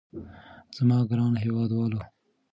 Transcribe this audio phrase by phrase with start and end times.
[0.75, 2.01] زما ګرانو هېوادوالو.